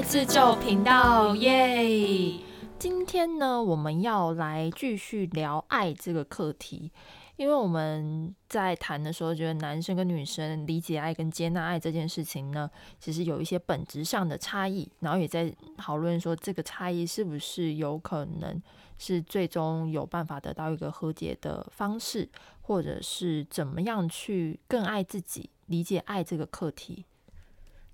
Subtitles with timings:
[0.00, 2.38] 自救频道，耶！
[2.78, 6.92] 今天呢，我们要来继续聊爱这个课题，
[7.36, 12.70] 因为我们在谈的时候，觉得男生跟女生理解爱跟接纳爱这件事情呢，
[13.00, 18.62] 其实有一些本质上的差异，然后也在讨论说，这个差异是不是有可能
[18.98, 22.28] 是最终有办法得到一个和解的方式，
[22.60, 27.06] 或者是怎么样去更爱自己，理解爱这个课题，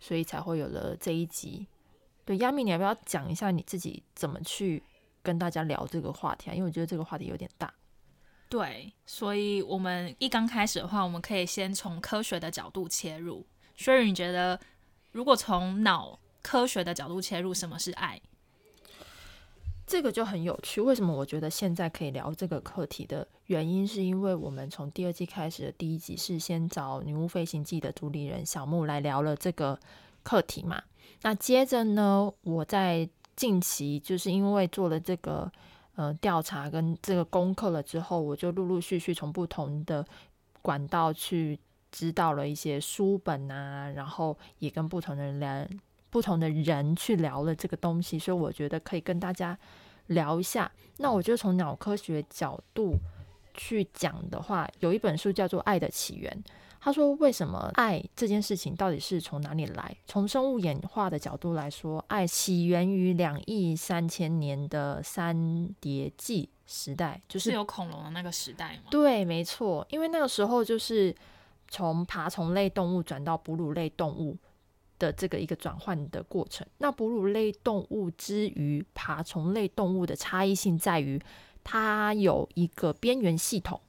[0.00, 1.68] 所以才会有了这一集。
[2.24, 4.82] 对，亚米，你要不要讲一下你自己怎么去
[5.22, 6.54] 跟大家聊这个话题啊？
[6.54, 7.72] 因为我觉得这个话题有点大。
[8.48, 13.44] 对，所以我们一刚开始的话，我们可以先从科学的角度切入。
[13.76, 14.60] 所以你觉得，
[15.10, 18.20] 如果从脑科学的角度切入，什么是爱？
[19.86, 20.80] 这个就很有趣。
[20.80, 29.78] 为什么我觉得现在可以聊这个课题的原因，是因为我们从第二季开始的第一集是先找《女巫飞行记》的主理人小木来聊了这个
[30.22, 30.82] 课题嘛。
[31.22, 35.50] 那接着呢，我在近期就是因为做了这个
[35.94, 40.04] 呃调查跟这个功课了之后，我就陆陆续续从不同的
[40.60, 41.58] 管道去
[41.90, 49.58] 知道了一些书本啊，然后也跟不同的人、不同的人去聊了这个东西，所以我觉得可以跟大家
[50.08, 50.70] 聊一下。
[50.98, 52.96] 那我就从脑科学角度
[53.54, 56.42] 去讲的话，有一本书叫做《爱的起源》。
[56.84, 59.96] 他说：“为什么爱这件事情到底是从哪里来？
[60.04, 68.90] 从生物演化的角度来说，爱起源于两亿三千年的三叠纪时代，就是有恐龙的那个时代吗？
[68.90, 69.86] 对，没错。
[69.90, 71.14] 因为那个时候就是
[71.68, 74.36] 从爬虫类动物转到哺乳类动物
[74.98, 76.66] 的这个一个转换的过程。
[76.78, 81.22] 那哺乳类动物之于爬虫类动物的差异性在于，
[81.62, 83.80] 它有一个边缘系统。”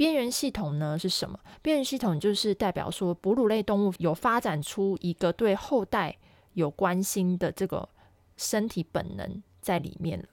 [0.00, 1.38] 边缘系统呢是什么？
[1.60, 6.16] 边缘系统就是代表说，哺乳类动物有发展出一个对后代
[6.54, 7.86] 有关心的这个
[8.38, 10.24] 身体本能在里面了。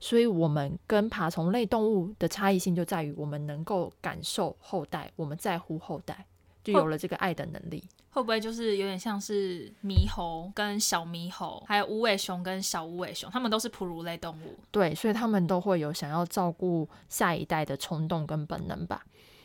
[0.00, 6.24] 所以，我们跟爬虫类动物的差异性就在于，我们能够感受后代，我们在乎后代，
[6.64, 7.84] 就有了这个爱的能力。
[8.14, 14.58] 会不会就是有点像是猕猴跟小猕猴，还有无尾熊跟小无尾熊，他们都是哺乳类动物。
[14.70, 19.02] 对，所以他们都会有想要照顾下一代的冲动跟本能吧。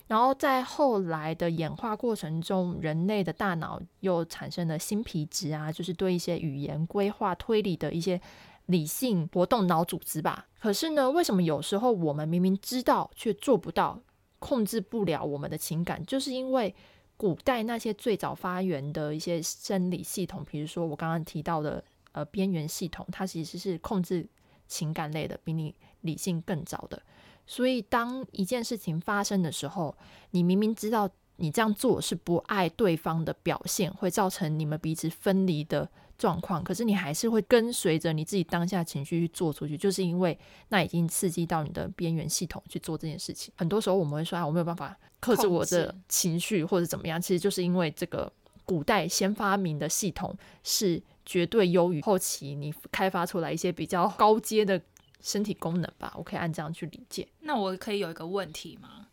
[0.08, 8.20] 然后在后来的演化过程中，人类的大脑又产生了新皮质啊，就是对一些语言、规划、推理的一些
[8.66, 10.46] 理性活动脑组织吧。
[10.60, 14.02] 可是呢，为什么有时候我们明明知道却做不到，
[14.40, 16.76] 控制不了我们的情感，就是因为。
[17.18, 24.26] 古代那些最早发源的一些生理系统，比如说我刚刚提到的呃边缘系统，它其实是控制
[24.68, 27.02] 情感类的，比你理性更早的。
[27.46, 29.96] 所以当一件事情发生的时候，
[30.32, 35.90] 你明明知道你这样做是不爱对方的表现，会造成你们彼此分离的。
[36.18, 40.38] 状况，可是你还是会跟随着你自己当下情绪去做出去，就是因为
[40.70, 43.54] 那已经刺激到你的边缘系统去做这件事情。
[43.56, 48.32] 很多时候我们会说啊，我没有办法克制我的情绪或者怎么样，其实就是因为这个
[48.66, 54.82] 古代先发明的系统是绝对优于后期你开发出来一些比较高阶的
[55.22, 56.14] 身体功能吧。
[56.18, 57.28] 我可以按这样去理解。
[57.42, 59.08] 那我可以有一个问题吗？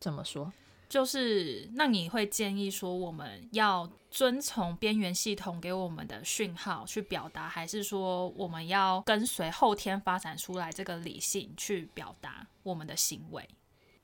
[0.00, 0.52] 怎么说？
[0.88, 13.48] 就是，那你会建议说我们要遵从边缘系统给我们的讯号去表达，还是说我们要跟随后天发展出来这个理性去表达我们的行为？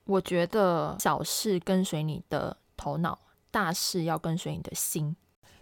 [0.04, 3.18] 我觉得小事跟随你的头脑，
[3.52, 5.14] 大事要跟随你的心。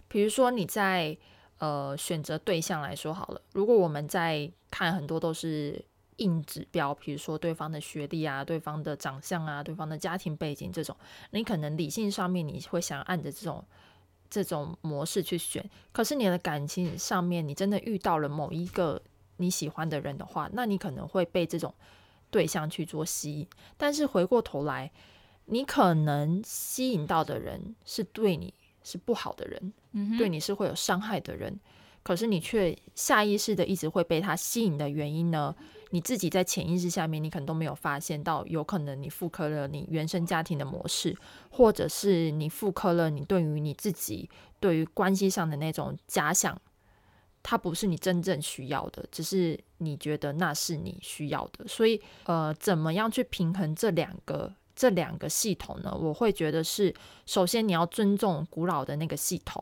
[0.07, 1.15] 比如说你在
[1.59, 5.85] 呃选择对象来说好了，如果我们在看很多都是。
[6.21, 10.95] 硬指标，比如说对方的学历啊、对方的长相啊、对方的家庭背景这种，
[11.31, 13.65] 你可能理性上面你会想按着这种
[14.29, 15.67] 这种模式去选。
[15.91, 19.01] 可是你的感情上面，你真的遇到了某一个
[19.37, 21.73] 你喜欢的人的话，那你可能会被这种
[22.29, 23.47] 对象去做吸引。
[23.75, 24.91] 但是回过头来，
[25.45, 29.73] 你可能吸引到的人是对你是不好的人，
[30.17, 31.59] 对你是会有伤害的人。
[32.03, 35.55] 可是你却下意识的一直会被他吸引的原因呢？
[35.91, 41.15] 你自己在潜意识下面，你可能都没有发现到，有可能你复刻了你原生家庭的模式，
[41.49, 44.29] 或者是你复刻了你对于你自己
[44.59, 46.59] 对于关系上的那种假想，
[47.43, 51.67] 它不是你真正需要的，只是你觉得那是你需要的。
[51.67, 55.93] 所以，呃，怎么样去平衡这两个这两个系统呢？
[55.93, 56.93] 我会觉得是，
[57.25, 59.61] 首先你要尊重古老的那个系统，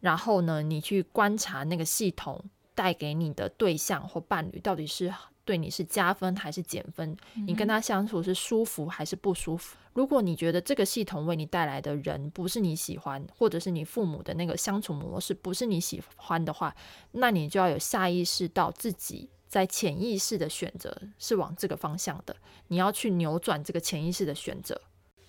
[0.00, 2.42] 然后呢，你去观察那个系统
[2.74, 5.12] 带给你的对象或伴侣到底是。
[5.46, 7.16] 对你是加分还是减分？
[7.46, 9.76] 你跟嗯他相处是舒服还是不舒服？
[9.94, 16.74] 如果你觉得这个系统为你带来的人不是你喜欢，或者是你父母的那个相处模式不是你喜欢的话，
[17.12, 22.36] 那你就要有下意识到自己在潜意识的选择是往这个方向的，
[22.68, 24.78] 你要去扭转这个潜意识的选择，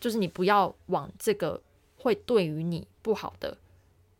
[0.01, 1.61] 就是你不要往这个
[1.97, 3.57] 会对于你不好的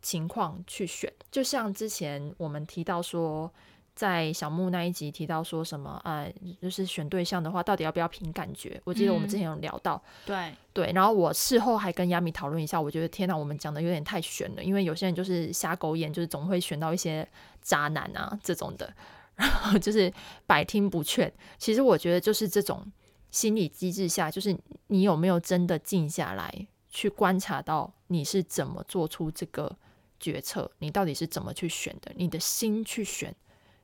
[0.02, 1.12] 情况去选。
[1.30, 3.52] 就像之前我们提到说，
[3.98, 8.80] 在小木那一集提到说什么，呃，就是选对象的话，到底要不要凭感觉？
[8.84, 17.28] 我记得我们之前有聊到，对，对，然后我事后还跟亚米讨论一下，我觉得天哪，我们讲的有点太悬了，因为有些人就是瞎狗眼，就是总会选到一些
[17.64, 18.94] 渣男啊这种的，
[19.34, 20.14] 然后就是
[20.46, 21.34] 百听不劝。
[21.58, 22.86] 其实我觉得就是这种
[23.32, 24.56] 心理机制下，就是
[24.86, 29.76] 你有没有真的静下来去观察到你是怎么做出这个
[30.20, 33.34] 决策，你到底是怎么去选的，你的心去选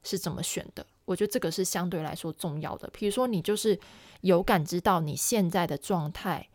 [0.03, 0.85] 是怎么选的。
[1.05, 2.89] 我觉得这个是相对来说重要的。
[2.93, 3.77] 比如说，你就是
[4.21, 6.47] 有感知到你现在的状态，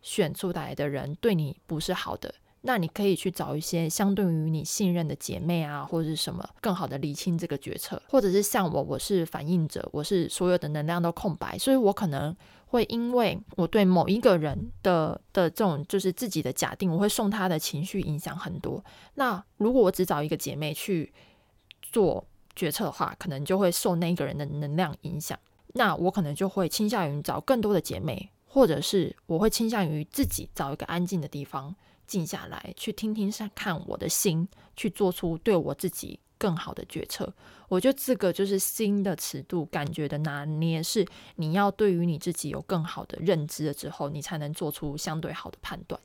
[0.00, 12.34] 选出来的人对你不是好的，那你可以去找一些相对于你信任的姐妹啊，或者是什么更好的理清这个决策，或者是像我，我是反应者，我是所有的能量都空白，所以我可能
[12.66, 18.84] 会因为我对某一个人的的这种就是自己的假定，我会受他的情绪影响很多。
[19.14, 21.12] 那如果我只找一个姐妹去
[21.82, 22.24] 做
[22.60, 25.38] 决策的话，可能就会受那个人的能量影响。
[25.72, 31.74] 那我可能就会倾向于找更多的姐妹，或者是我会倾向于自己找一个安静的地方，
[32.06, 34.46] 静下来去听听看我的心，
[34.76, 37.32] 去做出对我自己更好的决策。
[37.68, 45.98] 我觉得这个就是心的尺度、感觉的拿捏，是你要对于你自己有更好的认知了之后，你才能做出相对好的判断。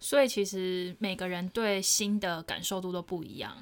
[0.00, 3.54] 所以其实每个人对心的感受度都不一样，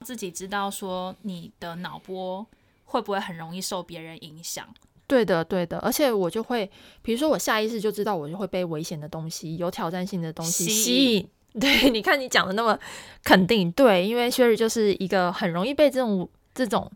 [0.00, 2.46] 自己知道说你的脑波
[2.84, 4.66] 会不会很容易受别人影响。
[5.06, 11.28] 对的，对的，而且我就会，比如说我下意识就知道，我就会被危险的东西、有挑战性的东西吸吸引。
[11.58, 12.78] 对，你看你讲的那么
[13.24, 16.92] 肯定，对，因为 Sherry 就是一个很容易被这种这种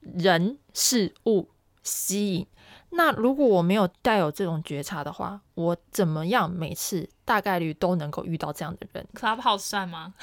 [0.00, 1.48] 人事物
[1.82, 2.46] 吸引。
[2.90, 10.14] 那如果我没有带有这种觉察的话，我怎么样每次大概率都能够遇到这样的人？Clubhouse 算吗？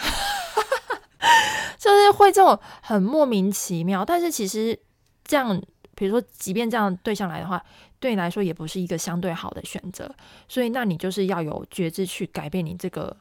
[1.77, 4.77] 就是会这种很莫名其妙，但是其实
[5.23, 5.61] 这样，
[5.95, 7.63] 比如说，即便这样对象来的话，
[7.99, 10.13] 对你来说也不是一个相对好的选择。
[10.47, 13.15] 所以，那你就是要有觉知去改变你这个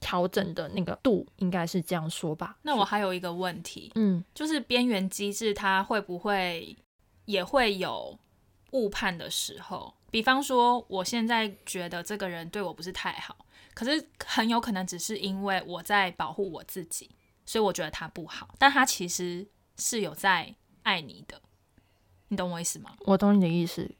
[0.00, 2.56] 调整的那个度，应该是这样说吧？
[2.62, 6.76] 那我还有一个问题，嗯，就是边缘机制它会不会
[7.24, 8.18] 也会有
[8.72, 9.94] 误判的时候？
[10.10, 13.36] 比方说，我现在觉得这个人对我不是太好，
[13.74, 17.10] 可是很有可能只是因为我在保护我自己，
[17.48, 19.48] 所以我觉得他不好，但他其实
[19.78, 21.40] 是有在爱你的，
[22.28, 22.90] 你懂我意思吗？
[23.06, 23.90] 我懂你的意思。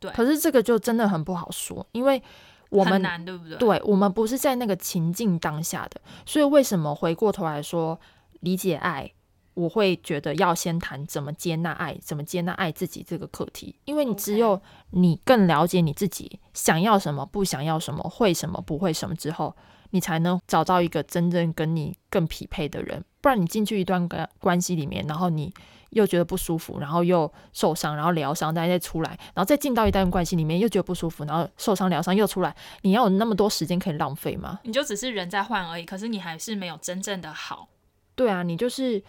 [0.00, 2.20] 对可是这个就真的很不好说，因为
[2.68, 3.56] 我们难，对不对？
[3.58, 7.98] 对我们不是在那个情境当下的，所以为什么回过头来说
[8.40, 9.12] 理解爱，
[9.54, 14.60] 我会觉得要先谈怎么接纳爱，怎么接纳爱自己这个课题，因为你只有
[14.90, 19.56] 你更了解你自己想要什么，不想要什么，会什么，不会什么之后，
[19.90, 25.52] 你才能找到一个真正跟你更匹配的人，不然你进去一段关关系里面，然后你。
[25.90, 34.60] 又觉得不舒服，然后又受伤，然后疗伤，再再出来，然后再进到一段关系里面，又觉得不舒服，然后受伤疗伤又出来，你要有那么多时间可以浪费吗？
[34.64, 37.68] 你就只是人在换而已，可是你还是没有真正的好。
[38.14, 39.02] 对啊，你就是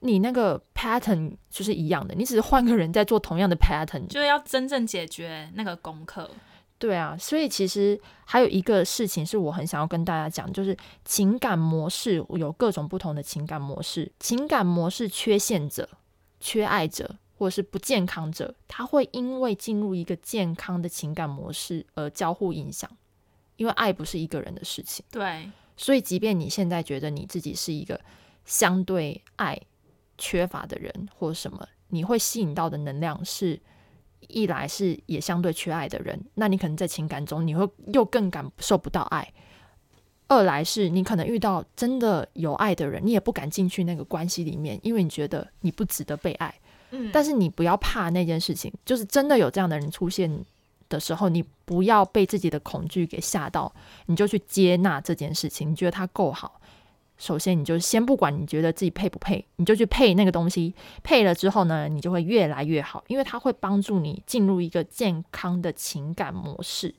[0.00, 4.06] 你那个 pattern 就是一样的，你只是换个人在做同样的 pattern。
[4.08, 6.28] 就是要真正解决那个功课。
[6.78, 15.88] 对啊，所以其实还有一个事情是我很想要跟大家讲，就是情感模式有各种不同的情感模式，情感模式缺陷者、
[16.38, 22.90] 缺爱者或者是不健康者，他会因为进入一个健康的情感模式而交互影响，
[23.56, 25.04] 因为爱不是一个人的事情。
[25.10, 27.98] 对，所以，即便你现在觉得你自己是一个
[28.44, 29.58] 相对爱
[30.18, 33.60] 缺乏的人，或什么，你会吸引到的能量是，
[34.28, 39.24] 一来是也相对缺爱的人，那你可能在情感中你会又更感受不到爱；
[40.28, 46.54] 二来是你可能遇到真的有爱的人，你也不敢进去那个关系里面，因为你觉得你不值得被爱。
[46.92, 50.44] 嗯但是你不要怕那件事情，就是真的有这样的人出现
[50.88, 53.74] 的时候，你不要被自己的恐惧给吓到，
[54.06, 55.72] 你就去接纳这件事情。
[55.72, 56.60] 你觉得他够好，
[57.18, 60.74] 首先你就先不管你觉得自己配不配，你就去配那个东西。
[61.02, 66.94] 配了之后呢，你就会越来越好，因为它会帮助你进入一个健康的情感模式。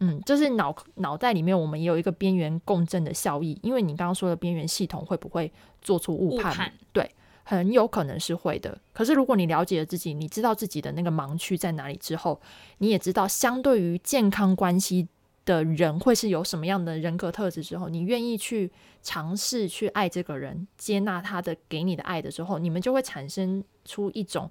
[0.00, 6.52] 嗯，就是脑脑袋里面我们也有一个边缘共振的效益，因为你刚刚说的边缘系统会不会做出误判？
[6.52, 7.10] 误判对，
[7.42, 8.78] 很有可能是会的。
[8.92, 12.40] 可是如果你了解了自己，你知道自己的那个盲区在哪里之后，
[12.78, 15.06] 你也知道相对于健康关系
[15.50, 18.70] 的人会是有什么样的人格特质之后，你愿意去
[19.02, 24.48] 尝试去爱这个人，接纳他的给你的爱的时候，你们就会产生出一种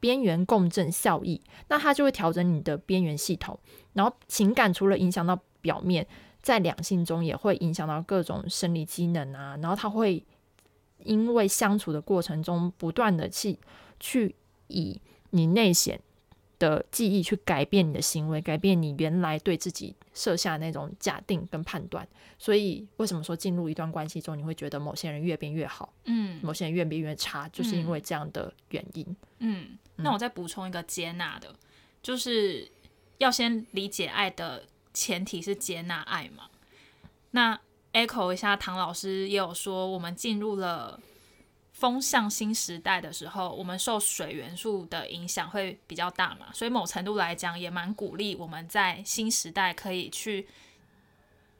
[0.00, 1.40] 边缘共振效益。
[1.68, 3.56] 那他就会调整你的边缘系统，
[3.92, 6.06] 然后情感除了影响到表面。
[6.42, 10.24] 在两性中也会影响到各种生理机能啊，然后他会
[11.04, 13.58] 因为相处的过程中不断的去
[14.00, 14.34] 去
[14.68, 14.98] 以
[15.32, 16.00] 你内显
[16.60, 22.06] 的记忆去改变你的行为，改变你原来对自己设下那种假定跟判断。
[22.38, 29.16] 所以为什么说进入一段关系中，你会觉得某些人越变越好，嗯，某些人越变越差，就是因为这样的原因。
[29.40, 31.52] 嗯，那我再补充一个接纳的，
[32.00, 32.70] 就是
[33.18, 34.62] 要先理解爱的。
[34.92, 36.50] 前提是接纳爱嘛？
[37.30, 37.58] 那
[37.92, 40.98] echo 一下，唐老师也有说，我们进入了
[41.80, 50.46] 风向新时代的时候，我们受水元素的影响会比较大嘛，所以某程度来讲，也蛮鼓励我们在新时代可以去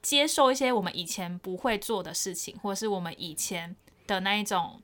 [0.03, 3.75] 接受一些我们以前不会做的事情，或者是我们以前
[4.07, 4.81] 的那一种，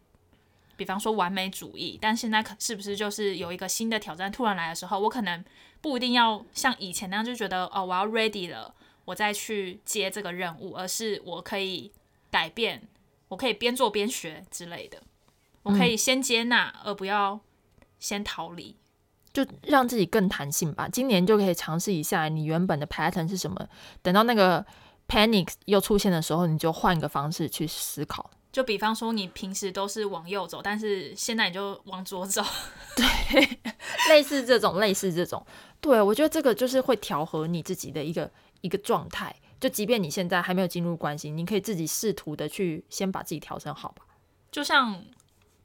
[0.76, 5.44] 比方说完美主义，但现在可是不是就是有一个新的挑战突然来的时候，我可能。
[5.82, 8.74] 不一定要像以前那样就觉得哦，我要 ready 了，
[9.04, 11.92] 我再去接这个任务，而是我可以
[12.28, 12.82] 改变，
[13.28, 15.00] 我可以边做边学之类的，
[15.66, 17.40] 我可以先接纳，而不要
[17.98, 18.76] 先逃离，
[19.32, 20.88] 就让自己更弹性吧。
[20.88, 23.68] 今年就可以尝试一下，你原本的 pattern 是什么，
[24.00, 24.64] 等到那个
[25.08, 28.30] panic 又出现的时候，你就换个方式去思考。
[28.52, 32.42] 就比方说，你平时都是往右走，但是现在你就往左走，
[32.96, 33.58] 对，
[34.08, 35.44] 类似这种，类似这种，
[35.80, 38.30] 对我觉得这个就是会调和你自己的一个
[38.60, 39.34] 一个状态。
[39.58, 44.04] 就即便你现在还没有进入关系，你可以自己试图的去先把自己调整好吧。
[44.52, 45.02] 就像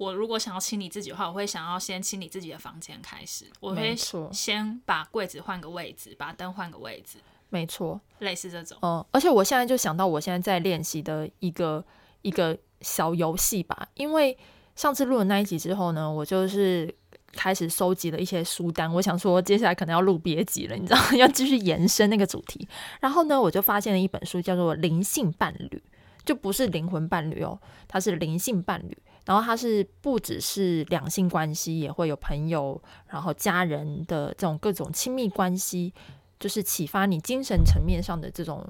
[0.01, 3.95] 我如果想要清理自己的话，我会想要先清理自己的房间开始，我会
[4.31, 8.77] 先把柜子换个位置，把灯换个位置，没错，类似这种。
[8.81, 11.83] 嗯，而且我现在就想到我现在在练习的一个
[12.21, 12.57] 一个。
[12.83, 14.35] 小游戏吧，因为
[14.75, 16.91] 上次录了那一集之后呢，我就是
[17.33, 18.91] 开始收集了一些书单。
[18.91, 22.67] 我想说，接下来可能要录别集了，你知道， 要继续延伸那个主题。
[22.99, 25.77] 然后呢，我就发现了一本书，叫做《灵性伴侣》，
[26.25, 28.97] 就不是灵魂伴侣哦，它是灵性伴侣。
[29.31, 35.93] 然后它是不只是两性关系，也会有朋友，然后家人的这种各种亲密关系，
[36.37, 38.67] 就是启发你精神层面上的这种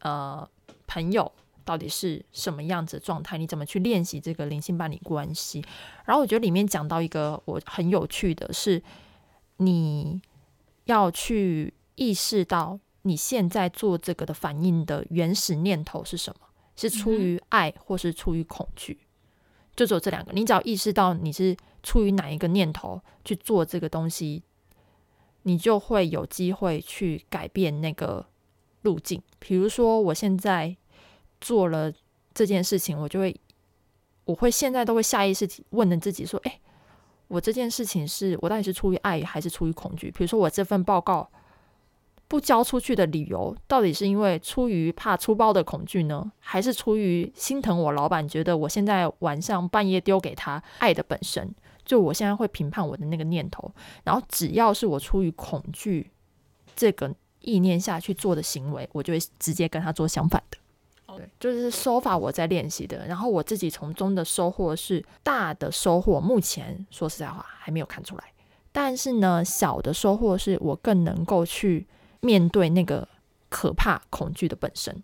[0.00, 0.44] 呃
[0.88, 1.30] 朋友。
[1.64, 3.38] 到底是什么样子状态？
[3.38, 5.64] 你怎么去练习这个灵性伴侣关系？
[6.04, 8.82] 然后我觉得里面讲到一个我很有趣的是，
[9.58, 10.20] 你
[10.86, 16.46] 要去意识到你现在做这个的反应的原始念头是什么？
[16.74, 18.98] 是出于爱或是出于恐惧？
[19.76, 20.32] 就只有这两个。
[20.32, 24.42] 你只要意识到你是出于哪一个念头去做这个东西，
[25.42, 28.26] 你就会有机会去改变那个
[28.82, 29.22] 路径。
[29.38, 30.76] 比如说，我现在。
[31.38, 31.92] 做了
[32.32, 33.38] 这件事情，我就会，
[34.24, 36.60] 我会现在都会下意识问的自己说：“哎，
[37.28, 40.10] 我这件事情是我到底是出于爱还是出于恐惧？
[40.10, 41.30] 比如说我这份报告
[42.28, 51.54] 不交出去的理由，到底是因为出于怕出包的恐惧呢，还是出于心疼我老板，觉得我现在晚上半夜丢给他爱的本身？
[51.84, 53.70] 就我现在会评判我的那个念头，
[54.02, 56.10] 然后只要是我出于恐惧
[56.74, 60.58] 这个意念下去做的行为，我就会直接跟他做相反的。”
[61.16, 68.24] 对，就是手法我在练习的，然后我自己从中的收获是大的收获，目前说实在话还没有看出来。
[68.72, 71.86] 但是呢，小的收获是我更能够去
[72.26, 73.08] 面对那个
[73.48, 75.02] 可怕恐惧的本身，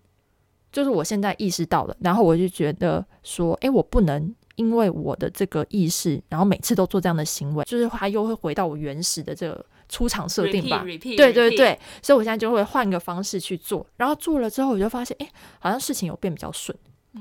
[0.72, 9.64] 就是我现在意识到了，然后我就觉得说，诶，我不能因为我的这个意识，然后每次都做这样的行为，就是它又会回到我原始的这个。
[9.88, 10.82] 出场设定吧，
[11.18, 16.74] 对对对，所以我现在就会换个方式去做，然后做了之后，我就发现，诶，好像事情有变比较顺，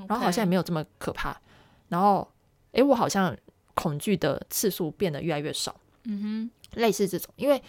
[0.08, 1.36] 然后好像也没有这么可怕，
[1.89, 2.25] 然后，
[2.72, 3.36] 诶，我好像
[3.74, 7.62] 恐惧的次数变得越来越少，嗯哼，类似这种，因为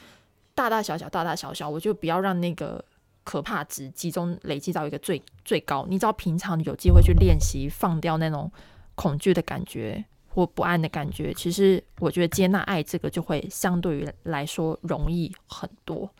[0.54, 2.84] 大大小小，大大小小，我就不要让那个
[3.24, 8.50] 可怕值集中累积到一个最最高，你知道，平常有机会去练习放掉那种
[8.94, 10.04] 恐惧的感觉。
[10.34, 16.10] 或不安的感觉，其实我觉得接纳爱这个就会相对于来说容易很多。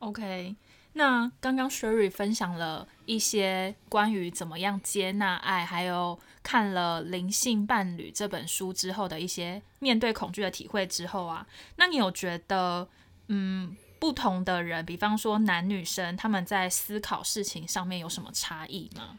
[0.00, 0.54] OK，
[0.92, 11.46] 那刚刚 Sherry 分享了一些关于怎么样接纳爱，还有看了《灵性伴侣》这本书之后的一些面对恐惧的体会之后啊，
[11.76, 12.86] 那你有觉得
[13.28, 19.18] 嗯，不同的人，比方说男女生，他们在思考事情上面有什么差异吗？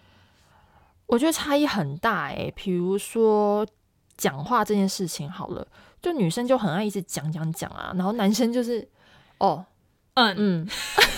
[1.07, 3.65] 我觉得差异很大诶，比如说。
[4.19, 5.65] 讲话这件事情好了，
[6.01, 8.85] 就女生就很爱一直讲讲讲啊，然后男生就是
[9.37, 9.65] 哦，
[10.15, 10.67] 嗯，嗯，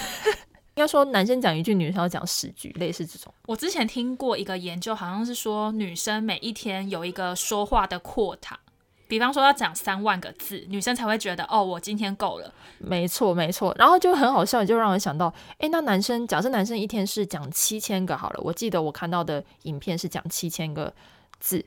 [0.78, 3.34] 应该说男生讲一句，女生要讲十句，类似这种。
[3.48, 8.60] 我之前听过一个研究，好像是说女生每一天有一个说话的扩塔，
[9.12, 12.50] 比方说要讲三万个字，女生才会觉得哦，我今天够了。
[12.78, 13.76] 没错，没错。
[13.78, 20.94] 然后就很好笑，就让人想到，诶，那男生假设男生一天是讲七千个好了，我记得我看到的影片是讲七千个
[21.42, 21.66] 字，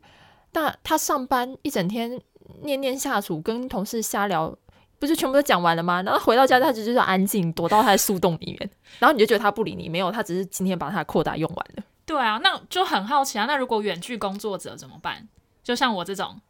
[0.52, 2.18] 那他上班一整天
[2.62, 4.56] 念念下属，跟同事瞎聊。
[4.98, 6.00] 不是全部都讲完了吗？
[6.00, 8.70] 然后回到家，他只是安静，躲到他的树洞里面。
[8.98, 11.84] 然后你就觉得他不理你，没有，他只是今天把他的扩大用完了。
[12.06, 13.44] 对啊，那就很好奇啊。
[13.44, 15.28] 那如果远距工作者怎么办？
[15.62, 16.40] 就像我这种，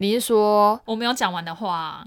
[0.00, 2.02] 你是说，我没有讲完的话，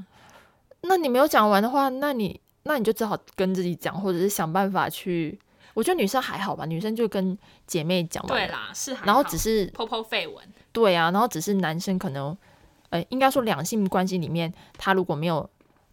[0.82, 5.40] 那你没有讲完的话，那你那你就只好跟自己讲，或者是想办法去。
[5.76, 12.36] 我觉得女生还好吧，女生就跟姐妹讲完，对啦，是还然后只是剖剖绯闻，对啊，然后只是男生可能，
[12.90, 15.48] 呃，应该说两性关系里面，他如果没有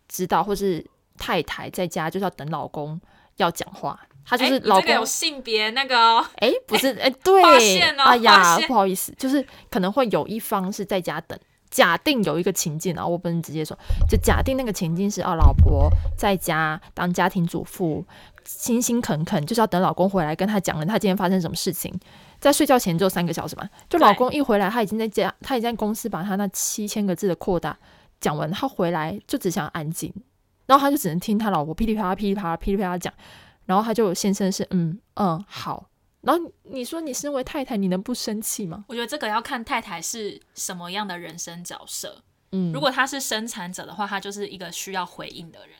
[0.08, 0.82] 知道，或是
[1.18, 2.98] 太太在家就是要等老公
[3.36, 11.38] 要讲话，他就是老公这个有性别那个哦哎、不是，哎、 对，发现哦哎呀不好意思，就是可能会有一方是在家等。
[11.70, 13.76] 假定有一个情境啊，我不能直接说，
[14.08, 18.04] 就假定那个情境是哦，老婆在家当家庭主妇，
[18.44, 21.92] 辛辛恳恳，就是要等老公回来跟她讲了她今天发生什么事情。
[22.40, 27.76] 在睡觉前只有三个小时嘛，就老公一回来，他已经在家，他已经在公司把他那七千个字的扩大
[28.18, 30.10] 讲完，他回来就只想安静，
[30.64, 33.12] 然后他就只能听他老婆噼里啪啦、噼里啪啦、噼里啪啦讲，
[33.66, 35.84] 然后他就先生是嗯嗯好，
[36.22, 38.84] 然后你说你身为太太，你能不生气吗？
[38.88, 42.22] 我觉得这个要看太太是什么样的人生角色。
[42.52, 45.76] 嗯，如果她是生产者的话，她就是一个需要回应的人，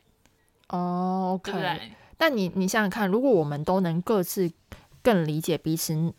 [0.69, 1.91] 哦，OK，对不对？
[2.17, 4.51] 但你你想想看，如果我们都能各自
[5.03, 6.13] 更理解彼此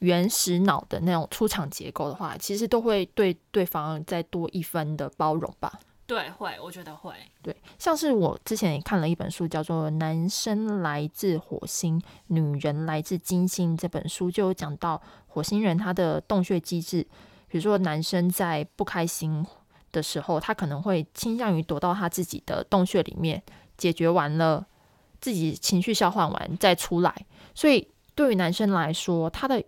[0.00, 5.80] 原始脑的那种出场结构的话，其实都会对对方再多一分的包容吧。
[6.10, 7.14] 对，会，我觉得会。
[7.40, 17.06] 对，像是我之前也看了一本书，叫做《男生来自火星，女人来自金星》这本书，就有讲到火星人他的洞穴机制。
[17.46, 19.46] 比如说，男生在不开心
[19.92, 23.40] 的时候，他可能会倾向于躲到他自己的洞穴里面，
[23.76, 24.66] 解决完了
[25.20, 27.14] 自己情绪消化完再出来。
[27.54, 29.62] 所以，对于男生来说，他的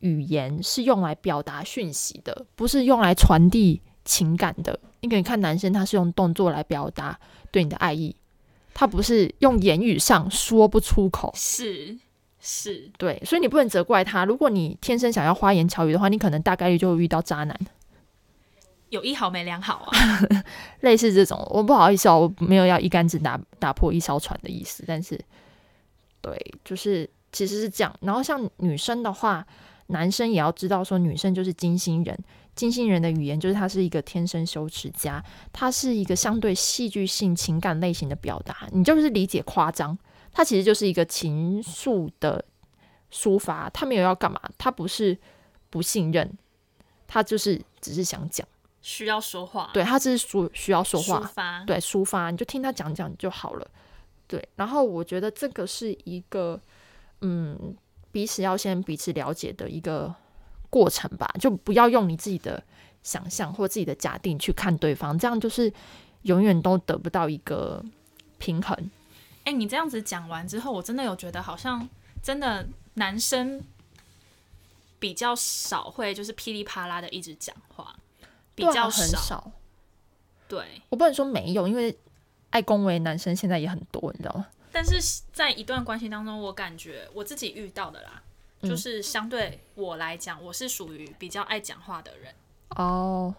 [0.00, 4.80] 语言是用来表达讯息的，不是用来传递情感的。
[5.06, 7.18] 你可以看男生，他是用动作来表达
[7.50, 8.14] 对你的爱意，
[8.74, 11.32] 他不是用言语上说不出口。
[11.36, 11.96] 是
[12.40, 14.24] 是，对，所以你不能责怪他。
[14.24, 17.58] 如果你天生想要花言巧语的话，你可能大概率就会遇到渣男，
[18.90, 19.98] 有一好没两好啊。
[20.82, 21.44] 类似这种。
[21.50, 25.18] 我不好意思哦，我没有要一竿子打打破一艘船的意思，但是
[26.20, 27.96] 对，就是其实是这样。
[28.00, 29.46] 然后像女生的话，
[29.86, 32.18] 男生也要知道说，女生就是金星人。
[32.56, 38.66] 金星人的语言就是他是一个天生羞耻家，他是一个相对戏剧性情感类型的表达。
[38.72, 39.96] 你就是理解夸张，
[40.32, 42.44] 他其实就是一个情愫的
[43.12, 43.70] 抒发。
[43.70, 45.16] 他没有要干嘛，他不是
[45.70, 46.32] 不信任，
[47.06, 48.44] 他就是只是想讲。
[48.80, 53.70] 需要说话，对他只是说需要说话抒，发，对抒发，你就听他讲讲就好了。
[54.28, 56.60] 对，然后我觉得这个是一个，
[57.20, 57.76] 嗯，
[58.12, 60.14] 彼此要先彼此了解的一个
[60.70, 62.62] 过程吧，就不要用你自己的
[63.02, 65.72] 想象或自己的假定去看对方，这样就是
[66.22, 67.84] 永远都得不到一个
[68.38, 68.90] 平衡。
[69.44, 71.88] 哎、你这样子讲完之后，我真的有觉得好像
[72.22, 73.62] 真的男生
[74.98, 77.94] 比较少会就是噼里啪啦的一直讲话，
[78.54, 79.52] 比较很少，
[80.48, 81.96] 对，我不能说没有，因为
[82.50, 84.46] 爱恭维男生现在也很多，你知道吗？
[84.72, 88.25] 但是在一段关系当中，我感觉我自己遇到的啦，嗯
[88.62, 92.34] 就是相对我来讲，我是属于比较爱讲话的人。
[92.70, 93.34] 哦，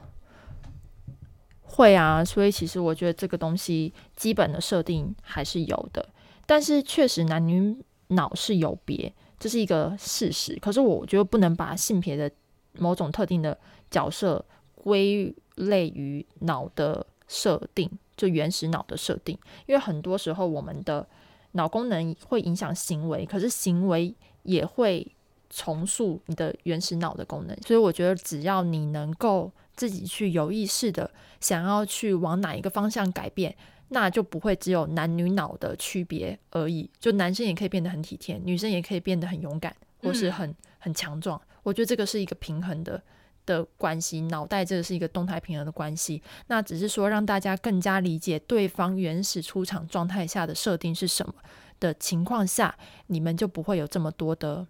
[1.62, 6.08] 会啊，所以其实我觉得这个东西基本的设定还是有的，
[6.45, 7.75] 但是确实男女
[8.08, 10.58] 脑是有别，这是一个事实。
[10.62, 12.32] 可是我觉得不能把性别的
[12.73, 13.58] 某种特定的
[13.91, 14.43] 角色
[14.75, 21.06] 归类于脑的设定，就原始脑的设定，因为很多时候我们的
[21.51, 24.15] 脑功能会影响行为，可是行为
[24.47, 25.05] 也会
[25.49, 33.53] 重塑你的原始脑的功能，所以我觉得只要你能够自己去有意识的想要去往哪一个方向改变，
[33.89, 36.89] 那就不会只有男女脑的区别而已。
[36.99, 41.39] 就男生也可以变得很体贴，女生也可以变得很勇敢，或是很很强壮。
[41.63, 43.01] 我觉得这个是一个平衡的
[43.45, 46.21] 的关系，脑袋这个是一个动态平衡的关系。
[46.47, 51.33] 那只是说让大家更加理解对方原始出场状态下的设定是什么
[51.80, 52.76] 的情况下，
[53.08, 54.66] 你们就不会有这么多的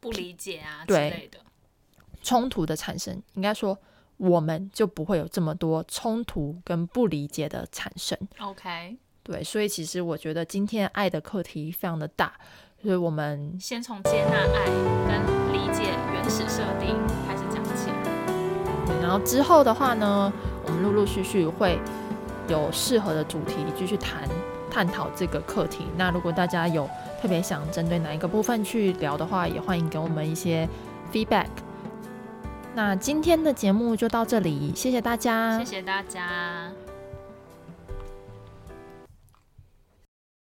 [0.00, 1.38] 不理解啊之类的。
[2.22, 3.78] 冲突的产生，应该说
[4.16, 8.18] 我们就不会有这么多冲突跟不理解的产生。
[8.38, 12.32] OK，对，所以其实我觉得今天爱的课题非常的大，
[12.82, 14.64] 所以我们先从接纳爱
[15.06, 17.90] 跟理解原始设定开始讲起。
[18.86, 20.32] 对然后之后的话呢，
[20.64, 21.78] 我们陆陆续续会
[22.48, 24.26] 有适合的主题继续谈
[24.74, 25.86] 探讨这个课题。
[25.96, 26.90] 那如果大家有
[27.22, 30.68] 特别想针对哪一个部分去聊的话，也欢迎给我们一些
[31.12, 31.46] feedback。
[32.74, 36.72] 那今天的节目就到这里，谢谢大家，谢谢大家。